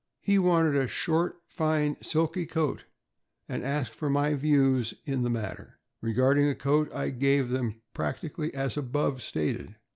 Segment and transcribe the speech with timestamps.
[0.19, 2.85] He wanted a short, fine, silky coat,
[3.47, 5.77] and asked for my views in the matter.
[6.01, 9.75] Regarding coat, I gave them practically as above stated.